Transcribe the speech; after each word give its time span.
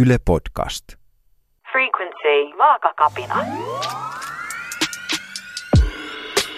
Yle 0.00 0.18
Podcast. 0.24 0.84
Frequency 1.72 2.58
vaakakapina. 2.58 3.34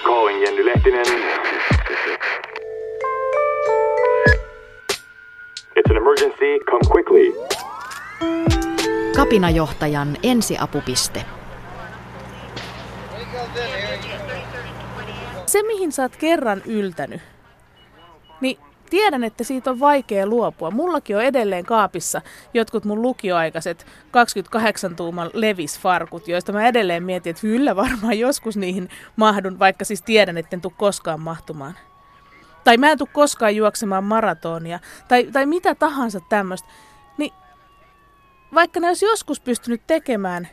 Calling 0.02 0.40
Jenny 0.42 0.64
Lehtinen. 0.64 1.06
It's 5.76 5.90
an 5.90 5.96
emergency. 5.96 6.58
Come 6.70 6.84
quickly. 6.92 7.32
Kapinajohtajan 9.16 10.16
ensiapupiste. 10.22 11.24
Se, 15.46 15.62
mihin 15.62 15.92
sä 15.92 16.02
oot 16.02 16.16
kerran 16.16 16.62
yltänyt, 16.66 17.20
niin 18.40 18.58
tiedän, 18.90 19.24
että 19.24 19.44
siitä 19.44 19.70
on 19.70 19.80
vaikea 19.80 20.26
luopua. 20.26 20.70
Mullakin 20.70 21.16
on 21.16 21.22
edelleen 21.22 21.64
kaapissa 21.64 22.22
jotkut 22.54 22.84
mun 22.84 23.02
lukioaikaiset 23.02 23.86
28-tuuman 24.06 25.30
levisfarkut, 25.32 26.28
joista 26.28 26.52
mä 26.52 26.68
edelleen 26.68 27.02
mietin, 27.02 27.30
että 27.30 27.40
kyllä 27.40 27.76
varmaan 27.76 28.18
joskus 28.18 28.56
niihin 28.56 28.88
mahdun, 29.16 29.58
vaikka 29.58 29.84
siis 29.84 30.02
tiedän, 30.02 30.38
että 30.38 30.56
en 30.56 30.60
tule 30.60 30.72
koskaan 30.76 31.20
mahtumaan. 31.20 31.74
Tai 32.64 32.76
mä 32.76 32.90
en 32.90 32.98
tule 32.98 33.08
koskaan 33.12 33.56
juoksemaan 33.56 34.04
maratonia, 34.04 34.80
tai, 35.08 35.28
tai 35.32 35.46
mitä 35.46 35.74
tahansa 35.74 36.20
tämmöistä. 36.28 36.68
Niin 37.18 37.32
vaikka 38.54 38.80
ne 38.80 38.88
olisi 38.88 39.06
joskus 39.06 39.40
pystynyt 39.40 39.82
tekemään, 39.86 40.48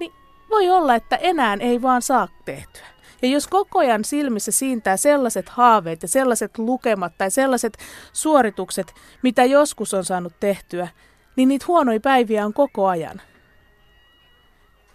niin 0.00 0.12
voi 0.50 0.70
olla, 0.70 0.94
että 0.94 1.16
enää 1.16 1.56
ei 1.60 1.82
vaan 1.82 2.02
saa 2.02 2.28
tehtyä. 2.44 2.93
Ja 3.22 3.28
jos 3.28 3.46
koko 3.46 3.78
ajan 3.78 4.04
silmissä 4.04 4.52
siintää 4.52 4.96
sellaiset 4.96 5.48
haaveet 5.48 6.02
ja 6.02 6.08
sellaiset 6.08 6.58
lukemat 6.58 7.12
tai 7.18 7.30
sellaiset 7.30 7.78
suoritukset, 8.12 8.94
mitä 9.22 9.44
joskus 9.44 9.94
on 9.94 10.04
saanut 10.04 10.32
tehtyä, 10.40 10.88
niin 11.36 11.48
niitä 11.48 11.64
huonoja 11.68 12.00
päiviä 12.00 12.46
on 12.46 12.52
koko 12.52 12.86
ajan. 12.86 13.20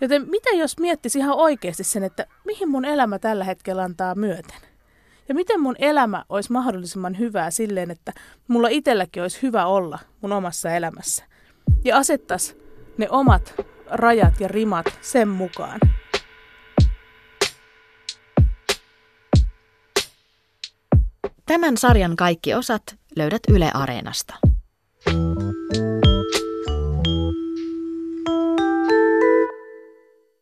Joten 0.01 0.29
mitä 0.29 0.49
jos 0.49 0.79
miettisi 0.79 1.19
ihan 1.19 1.37
oikeasti 1.37 1.83
sen, 1.83 2.03
että 2.03 2.25
mihin 2.45 2.69
mun 2.69 2.85
elämä 2.85 3.19
tällä 3.19 3.43
hetkellä 3.43 3.83
antaa 3.83 4.15
myöten? 4.15 4.57
Ja 5.29 5.35
miten 5.35 5.61
mun 5.61 5.75
elämä 5.79 6.25
olisi 6.29 6.51
mahdollisimman 6.51 7.19
hyvää 7.19 7.51
silleen, 7.51 7.91
että 7.91 8.13
mulla 8.47 8.67
itselläkin 8.67 9.21
olisi 9.21 9.41
hyvä 9.41 9.65
olla 9.65 9.99
mun 10.21 10.31
omassa 10.31 10.69
elämässä. 10.71 11.23
Ja 11.83 11.97
asettas 11.97 12.55
ne 12.97 13.07
omat 13.09 13.55
rajat 13.87 14.39
ja 14.39 14.47
rimat 14.47 14.85
sen 15.01 15.27
mukaan. 15.27 15.79
Tämän 21.49 21.77
sarjan 21.77 22.15
kaikki 22.15 22.53
osat 22.53 22.81
löydät 23.15 23.41
Yle 23.47 23.71
Areenasta. 23.73 24.33